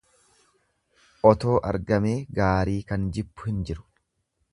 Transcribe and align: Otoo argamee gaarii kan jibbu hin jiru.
Otoo 1.31 1.57
argamee 1.71 2.15
gaarii 2.39 2.79
kan 2.93 3.05
jibbu 3.19 3.49
hin 3.51 3.61
jiru. 3.71 3.87